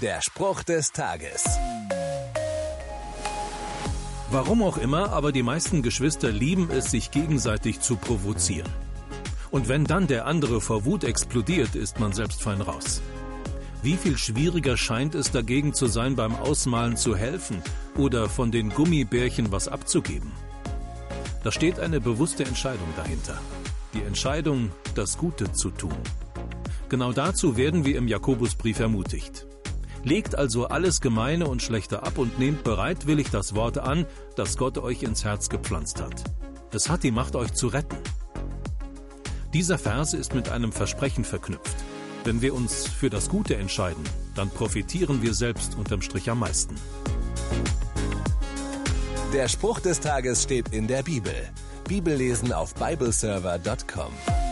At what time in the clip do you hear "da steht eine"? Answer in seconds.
21.44-22.00